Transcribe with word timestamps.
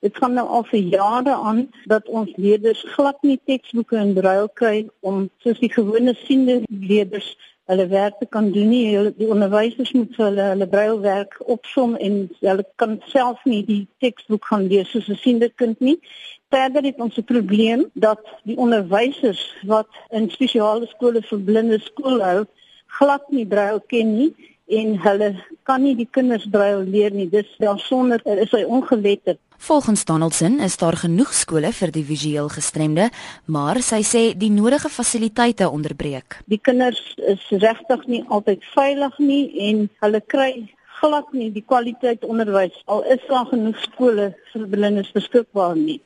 Dit 0.00 0.16
gaan 0.16 0.32
nou 0.32 0.46
al 0.48 0.64
vir 0.64 0.80
jare 0.80 1.34
aan 1.34 1.66
dat 1.84 2.06
ons 2.08 2.32
leerders 2.36 2.80
glad 2.94 3.18
nie 3.22 3.36
teksboeke 3.44 3.98
in 4.00 4.14
brail 4.16 4.48
kry 4.60 4.88
om 5.00 5.26
soos 5.44 5.60
die 5.60 5.72
gewone 5.72 6.14
siende 6.22 6.62
leerders 6.68 7.34
hulle 7.70 7.86
werk 7.90 8.16
te 8.18 8.26
kan 8.26 8.48
doen 8.54 8.72
nie. 8.72 9.12
Die 9.18 9.28
onderwysers 9.30 9.92
moet 9.92 10.16
vir 10.16 10.24
hulle 10.30 10.46
hulle 10.54 10.68
brailwerk 10.72 11.36
opsom 11.54 11.98
en 12.00 12.16
hulle 12.40 12.64
kan 12.82 12.96
self 13.12 13.44
nie 13.44 13.60
die 13.68 13.82
teksboek 14.02 14.48
gaan 14.48 14.66
lees 14.72 14.88
soos 14.90 15.10
'n 15.12 15.20
siende 15.20 15.50
kind 15.62 15.80
nie. 15.80 15.98
Verder 16.50 16.82
het 16.88 16.98
ons 16.98 17.18
'n 17.18 17.28
probleem 17.34 17.84
dat 17.94 18.24
die 18.44 18.56
onderwysers 18.56 19.44
wat 19.66 19.92
in 20.10 20.30
spesiale 20.30 20.86
skole 20.86 21.22
vir 21.22 21.40
blinde 21.50 21.78
skool 21.78 22.24
hou, 22.24 22.46
glad 22.98 23.28
nie 23.30 23.46
brail 23.46 23.80
ken 23.80 24.16
nie 24.16 24.32
en 24.70 24.96
hulle 25.02 25.30
kan 25.68 25.82
nie 25.82 25.94
die 25.98 26.08
kinders 26.10 26.46
brail 26.50 26.82
leer 26.86 27.14
nie. 27.14 27.28
Dis 27.30 27.48
wel 27.58 27.78
sonder 27.82 28.22
is 28.24 28.52
hy 28.54 28.62
ongeletterd. 28.64 29.40
Volgens 29.60 30.04
Donaldson 30.08 30.60
is 30.64 30.76
daar 30.80 30.96
genoeg 30.96 31.34
skole 31.36 31.68
vir 31.76 31.90
die 31.92 32.04
visueel 32.08 32.48
gestremde, 32.48 33.10
maar 33.44 33.82
sy 33.84 34.00
sê 34.08 34.22
die 34.32 34.48
nodige 34.50 34.88
fasiliteite 34.88 35.68
onderbreek. 35.68 36.38
Die 36.48 36.60
kinders 36.64 37.02
is 37.28 37.44
regtig 37.52 38.06
nie 38.08 38.22
altyd 38.28 38.64
veilig 38.72 39.18
nie 39.20 39.44
en 39.68 39.88
hulle 40.00 40.22
kry 40.32 40.52
glad 41.00 41.28
nie 41.36 41.50
die 41.52 41.64
kwaliteit 41.64 42.24
onderwys 42.28 42.76
al 42.86 43.04
is 43.14 43.22
daar 43.28 43.48
genoeg 43.52 43.78
skole 43.84 44.30
vir 44.52 44.64
blindes 44.72 45.12
beskikbaar 45.16 45.76
nie. 45.76 46.00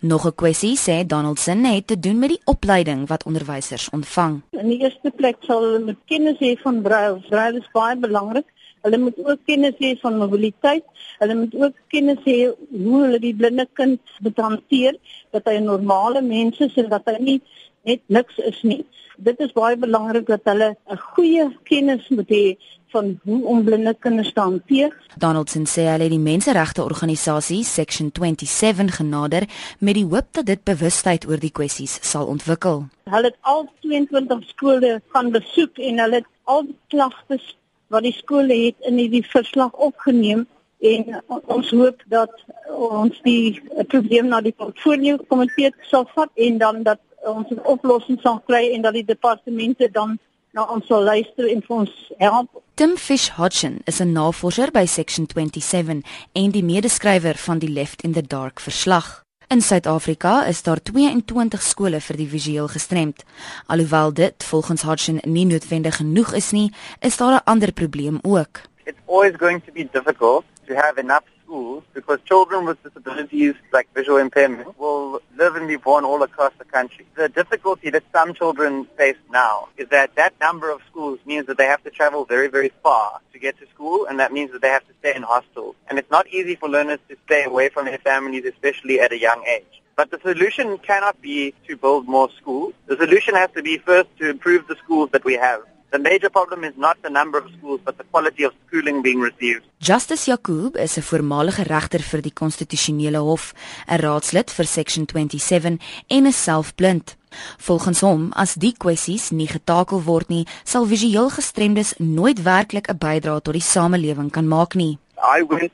Nog 0.00 0.26
'n 0.26 0.34
kwessie 0.34 0.76
sê 0.76 1.06
Donaldson 1.06 1.64
het 1.64 1.86
te 1.86 1.98
doen 1.98 2.18
met 2.18 2.28
die 2.28 2.40
opleiding 2.44 3.08
wat 3.08 3.24
onderwysers 3.24 3.90
ontvang. 3.90 4.42
In 4.50 4.68
die 4.68 4.80
eerste 4.80 5.10
plek 5.10 5.36
sal 5.40 5.62
hulle 5.62 5.84
met 5.84 5.96
kennis 6.06 6.38
hê 6.38 6.56
van 6.62 6.82
braille. 6.82 7.20
Braille 7.28 7.58
is 7.58 7.70
baie 7.72 7.96
belangrik 7.96 8.46
Hulle 8.86 8.98
moet 9.02 9.16
ook 9.18 9.40
kennis 9.50 9.78
hê 9.82 9.94
van 9.98 10.18
mobiliteit. 10.20 10.84
Hulle 11.18 11.34
moet 11.34 11.54
ook 11.58 11.78
kennis 11.90 12.20
hê 12.26 12.36
hoe 12.70 13.00
hulle 13.02 13.18
die 13.18 13.34
blinde 13.34 13.66
kind 13.78 14.18
moet 14.22 14.42
hanteer, 14.44 14.98
dat 15.34 15.48
hy 15.50 15.56
'n 15.58 15.70
normale 15.72 16.22
mens 16.22 16.60
is 16.66 16.76
en 16.82 16.88
dat 16.94 17.10
hy 17.10 17.16
nie 17.18 17.40
net 17.86 18.02
niks 18.06 18.38
is 18.50 18.62
nie. 18.62 18.84
Dit 19.16 19.40
is 19.40 19.54
baie 19.56 19.76
belangrik 19.80 20.26
dat 20.28 20.44
hulle 20.44 20.76
'n 20.90 20.98
goeie 21.14 21.44
kennis 21.64 22.08
moet 22.08 22.28
hê 22.28 22.56
van 22.92 23.18
hoe 23.24 23.44
om 23.46 23.64
blinde 23.64 23.94
kinders 23.98 24.32
te 24.32 24.40
hanteer. 24.40 24.92
Donaldson 25.18 25.66
sê 25.66 25.86
hy 25.88 25.98
het 25.98 26.10
die 26.10 26.22
menseregte 26.22 26.84
organisasie 26.84 27.64
Section 27.64 28.10
27 28.12 28.96
genader 28.96 29.46
met 29.78 29.94
die 29.94 30.04
hoop 30.04 30.28
dat 30.38 30.46
dit 30.46 30.62
bewustheid 30.64 31.26
oor 31.28 31.40
die 31.40 31.52
kwessies 31.58 31.98
sal 32.02 32.26
ontwikkel. 32.26 32.84
Hulle 33.10 33.30
het 33.30 33.38
al 33.40 33.68
22 33.80 34.44
skole 34.48 35.00
gaan 35.14 35.30
besoek 35.30 35.78
en 35.78 35.98
hulle 35.98 36.20
het 36.22 36.30
al 36.44 36.66
klagtes 36.88 37.56
wat 37.88 38.02
die 38.02 38.14
skole 38.16 38.54
het 38.66 38.76
in 38.88 38.98
hierdie 38.98 39.24
verslag 39.24 39.72
opgeneem 39.72 40.46
en 40.78 41.22
ons 41.46 41.70
hoop 41.70 42.02
dat 42.12 42.32
ons 42.68 43.20
die 43.24 43.62
probleem 43.88 44.28
na 44.28 44.40
die 44.44 44.52
portfolio 44.52 45.16
komitee 45.30 45.72
sal 45.90 46.04
vat 46.14 46.30
en 46.48 46.58
dan 46.58 46.82
dat 46.82 47.00
ons 47.26 47.50
'n 47.50 47.60
oplossing 47.64 48.20
sal 48.20 48.40
kry 48.46 48.70
en 48.74 48.82
dat 48.82 48.92
die 48.92 49.04
departemente 49.04 49.90
dan 49.92 50.18
na 50.52 50.64
ons 50.64 50.86
sal 50.86 51.02
luister 51.02 51.48
en 51.52 51.62
vir 51.62 51.76
ons 51.76 52.12
help. 52.18 52.48
Tim 52.74 52.96
Fish 52.96 53.28
Hodgson 53.36 53.80
is 53.84 54.00
'n 54.00 54.12
navorser 54.12 54.70
by 54.70 54.86
Section 54.86 55.26
27 55.26 56.02
en 56.32 56.50
die 56.50 56.64
medeskrywer 56.64 57.36
van 57.36 57.58
die 57.58 57.70
Left 57.70 58.02
in 58.02 58.12
the 58.12 58.22
Dark 58.22 58.60
verslag. 58.60 59.24
In 59.48 59.60
Suid-Afrika 59.60 60.44
is 60.46 60.62
daar 60.62 60.82
22 60.82 61.62
skole 61.62 62.00
vir 62.00 62.16
die 62.16 62.28
visueel 62.28 62.68
gestremd. 62.68 63.24
Alhoewel 63.66 64.12
dit 64.12 64.44
volgens 64.44 64.82
Hodgson 64.82 65.20
nie 65.22 65.46
noodwendig 65.46 65.96
genoeg 65.96 66.32
is 66.34 66.50
nie, 66.50 66.72
is 67.00 67.16
daar 67.16 67.34
'n 67.34 67.44
ander 67.44 67.72
probleem 67.72 68.18
ook. 68.22 68.60
It's 68.84 68.98
always 69.06 69.36
going 69.36 69.62
to 69.64 69.72
be 69.72 69.88
difficult 69.92 70.44
to 70.66 70.74
have 70.74 70.98
enough 70.98 71.35
schools 71.46 71.84
because 71.94 72.18
children 72.24 72.64
with 72.64 72.82
disabilities 72.82 73.54
like 73.72 73.86
visual 73.94 74.18
impairment 74.18 74.78
will 74.78 75.20
live 75.36 75.54
and 75.54 75.68
be 75.68 75.76
born 75.76 76.04
all 76.04 76.22
across 76.22 76.52
the 76.58 76.64
country. 76.64 77.06
The 77.14 77.28
difficulty 77.28 77.90
that 77.90 78.02
some 78.12 78.34
children 78.34 78.86
face 78.96 79.16
now 79.30 79.68
is 79.76 79.88
that 79.90 80.16
that 80.16 80.34
number 80.40 80.70
of 80.70 80.80
schools 80.90 81.20
means 81.24 81.46
that 81.46 81.56
they 81.56 81.66
have 81.66 81.82
to 81.84 81.90
travel 81.90 82.24
very, 82.24 82.48
very 82.48 82.72
far 82.82 83.20
to 83.32 83.38
get 83.38 83.58
to 83.60 83.66
school, 83.74 84.06
and 84.06 84.18
that 84.18 84.32
means 84.32 84.50
that 84.52 84.60
they 84.60 84.68
have 84.68 84.86
to 84.88 84.94
stay 85.00 85.14
in 85.14 85.22
hostels. 85.22 85.76
And 85.88 85.98
it's 85.98 86.10
not 86.10 86.26
easy 86.28 86.56
for 86.56 86.68
learners 86.68 86.98
to 87.08 87.16
stay 87.26 87.44
away 87.44 87.68
from 87.68 87.86
their 87.86 87.98
families, 87.98 88.44
especially 88.44 89.00
at 89.00 89.12
a 89.12 89.18
young 89.18 89.44
age. 89.46 89.82
But 89.94 90.10
the 90.10 90.18
solution 90.20 90.78
cannot 90.78 91.22
be 91.22 91.54
to 91.68 91.76
build 91.76 92.06
more 92.06 92.28
schools. 92.38 92.74
The 92.86 92.96
solution 92.96 93.34
has 93.34 93.50
to 93.52 93.62
be 93.62 93.78
first 93.78 94.08
to 94.18 94.28
improve 94.28 94.66
the 94.66 94.76
schools 94.76 95.10
that 95.12 95.24
we 95.24 95.34
have. 95.34 95.62
The 95.90 95.98
major 95.98 96.30
problem 96.30 96.64
is 96.64 96.74
not 96.76 96.96
the 97.02 97.10
number 97.10 97.38
of 97.38 97.46
schools 97.58 97.80
but 97.84 97.96
the 97.96 98.04
quality 98.10 98.44
of 98.44 98.52
schooling 98.66 99.02
being 99.02 99.20
received. 99.20 99.62
Justice 99.78 100.24
Jacob 100.26 100.76
is 100.76 100.96
'n 100.96 101.02
voormalige 101.02 101.62
regter 101.62 102.00
vir 102.00 102.22
die 102.22 102.32
konstitusionele 102.32 103.18
hof, 103.18 103.54
'n 103.86 104.00
raadslid 104.00 104.50
vir 104.50 104.66
Section 104.66 105.06
27 105.06 105.78
en 106.08 106.26
is 106.26 106.42
selfblind. 106.42 107.16
Volgens 107.58 108.00
hom, 108.00 108.32
as 108.32 108.54
die 108.54 108.72
kwessies 108.72 109.30
nie 109.30 109.46
getakel 109.46 110.02
word 110.02 110.28
nie, 110.28 110.46
sal 110.64 110.86
visueel 110.86 111.30
gestremdes 111.30 111.94
nooit 111.98 112.42
werklik 112.42 112.88
'n 112.88 112.98
bydrae 112.98 113.40
tot 113.40 113.54
die 113.54 113.62
samelewing 113.62 114.30
kan 114.30 114.48
maak 114.48 114.74
nie. 114.74 114.98
I 115.16 115.44
went 115.48 115.72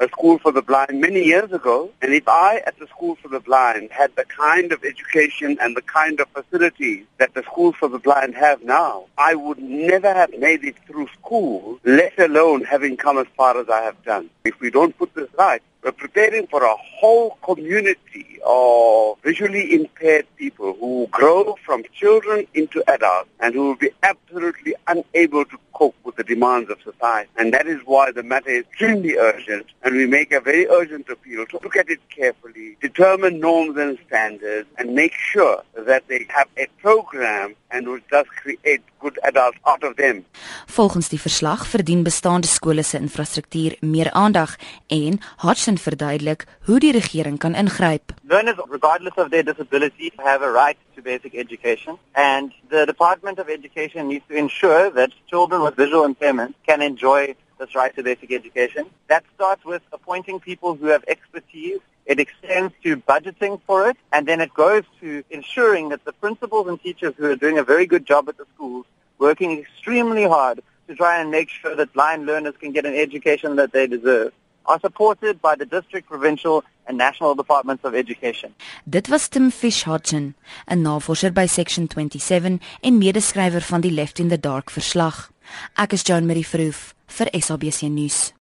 a 0.00 0.08
school 0.08 0.38
for 0.38 0.52
the 0.52 0.62
blind 0.62 1.00
many 1.00 1.22
years 1.22 1.52
ago, 1.52 1.90
and 2.02 2.12
if 2.12 2.26
I 2.28 2.62
at 2.66 2.78
the 2.78 2.86
school 2.88 3.16
for 3.16 3.28
the 3.28 3.40
blind 3.40 3.90
had 3.90 4.14
the 4.16 4.24
kind 4.24 4.72
of 4.72 4.84
education 4.84 5.58
and 5.60 5.76
the 5.76 5.82
kind 5.82 6.20
of 6.20 6.28
facilities 6.28 7.04
that 7.18 7.34
the 7.34 7.42
schools 7.42 7.74
for 7.78 7.88
the 7.88 7.98
blind 7.98 8.34
have 8.34 8.62
now, 8.62 9.06
I 9.18 9.34
would 9.34 9.58
never 9.58 10.12
have 10.12 10.30
made 10.38 10.64
it 10.64 10.76
through 10.86 11.08
school, 11.18 11.78
let 11.84 12.18
alone 12.18 12.64
having 12.64 12.96
come 12.96 13.18
as 13.18 13.26
far 13.36 13.58
as 13.60 13.68
I 13.68 13.82
have 13.82 14.02
done. 14.04 14.30
If 14.44 14.60
we 14.60 14.70
don't 14.70 14.96
put 14.96 15.14
this 15.14 15.28
right, 15.38 15.62
we're 15.82 15.92
preparing 15.92 16.46
for 16.46 16.62
a 16.62 16.76
whole 16.76 17.38
community 17.42 18.38
of 18.44 19.18
visually 19.22 19.74
impaired 19.74 20.26
people 20.36 20.74
who 20.78 21.06
grow 21.10 21.56
from 21.64 21.84
children 21.94 22.46
into 22.54 22.82
adults 22.90 23.30
and 23.40 23.54
who 23.54 23.68
will 23.68 23.76
be 23.76 23.90
absolutely 24.02 24.74
unable 24.86 25.44
to 25.46 25.58
cope 25.72 25.94
with 26.04 26.09
the 26.20 26.34
demands 26.34 26.70
of 26.70 26.76
society. 26.82 27.30
And 27.38 27.54
that 27.54 27.66
is 27.66 27.80
why 27.86 28.12
the 28.12 28.22
matter 28.22 28.50
is 28.50 28.64
extremely 28.66 29.16
urgent 29.16 29.66
and 29.82 29.96
we 29.96 30.06
make 30.06 30.32
a 30.32 30.40
very 30.40 30.66
urgent 30.68 31.08
appeal 31.08 31.46
to 31.46 31.58
look 31.62 31.76
at 31.76 31.88
it 31.88 32.00
carefully, 32.10 32.76
determine 32.82 33.40
norms 33.40 33.78
and 33.78 33.98
standards 34.06 34.68
and 34.76 34.94
make 34.94 35.14
sure 35.14 35.62
that 35.74 36.06
they 36.08 36.26
have 36.28 36.48
a 36.58 36.66
program 36.82 37.54
and 37.70 37.86
will 37.86 38.00
just 38.10 38.28
create 38.42 38.82
good 38.98 39.18
adults 39.22 39.58
out 39.62 39.82
of 39.84 39.96
them. 39.96 40.24
Volgens 40.66 41.08
die 41.08 41.20
verslag 41.20 41.66
verdien 41.66 42.02
bestaande 42.02 42.46
skole 42.46 42.82
se 42.82 42.98
infrastruktuur 42.98 43.76
meer 43.80 44.10
aandag 44.12 44.56
en 44.86 45.20
Hodgson 45.36 45.78
verduidelik 45.78 46.46
hoe 46.68 46.78
die 46.78 46.92
regering 46.92 47.38
kan 47.38 47.54
ingryp. 47.54 48.14
Learners 48.22 48.58
regardless 48.68 49.16
of 49.16 49.30
their 49.30 49.44
disability 49.44 50.12
have 50.16 50.42
a 50.42 50.52
right 50.52 50.78
to 50.94 51.02
basic 51.02 51.34
education 51.34 51.98
and 52.12 52.52
the 52.68 52.86
Department 52.86 53.38
of 53.38 53.48
Education 53.48 54.06
needs 54.06 54.24
to 54.28 54.34
ensure 54.34 54.90
that 54.94 55.10
children 55.26 55.62
with 55.62 55.74
visual 55.76 56.04
impairment 56.04 56.54
can 56.66 56.82
enjoy 56.82 57.34
this 57.58 57.74
right 57.74 57.94
to 57.94 58.02
basic 58.02 58.32
education. 58.32 58.86
That 59.08 59.24
starts 59.34 59.64
with 59.64 59.82
appointing 59.92 60.40
people 60.40 60.74
who 60.74 60.86
have 60.86 61.04
expertise 61.06 61.80
It 62.10 62.18
extends 62.18 62.74
to 62.82 62.96
budgeting 62.96 63.60
for 63.68 63.88
it, 63.88 63.96
and 64.12 64.26
then 64.26 64.40
it 64.40 64.52
goes 64.52 64.82
to 65.00 65.22
ensuring 65.30 65.90
that 65.90 66.04
the 66.04 66.12
principals 66.12 66.66
and 66.66 66.76
teachers 66.82 67.14
who 67.16 67.26
are 67.30 67.36
doing 67.36 67.56
a 67.56 67.62
very 67.62 67.86
good 67.86 68.04
job 68.04 68.28
at 68.28 68.36
the 68.36 68.46
schools, 68.54 68.84
working 69.18 69.50
extremely 69.60 70.24
hard 70.24 70.56
to 70.88 70.96
try 70.96 71.20
and 71.20 71.30
make 71.30 71.48
sure 71.48 71.76
that 71.76 71.92
blind 71.92 72.26
learners 72.26 72.56
can 72.62 72.72
get 72.72 72.84
an 72.84 72.96
education 72.96 73.54
that 73.60 73.70
they 73.70 73.86
deserve, 73.86 74.32
are 74.66 74.80
supported 74.80 75.40
by 75.40 75.54
the 75.54 75.64
district, 75.64 76.08
provincial, 76.08 76.64
and 76.88 76.98
national 76.98 77.36
departments 77.36 77.84
of 77.84 77.94
education. 77.94 78.56
Dit 78.88 79.08
was 79.08 79.28
Tim 79.28 79.52
Fish-Hodgson, 79.52 80.34
'n 80.66 80.82
navorser 80.82 81.32
by 81.32 81.46
Section 81.46 81.86
27 81.86 82.60
en 82.80 82.98
medeskrywer 82.98 83.62
van 83.62 83.80
die 83.80 83.92
Left 83.92 84.18
in 84.18 84.28
the 84.28 84.40
Dark 84.40 84.70
verslag. 84.70 85.30
Ek 85.76 85.92
is 85.92 86.02
Joan 86.02 86.26
Marie 86.26 86.46
Verhoef 86.46 86.94
vir 87.06 87.28
SABC 87.30 87.82
nuus. 87.82 88.32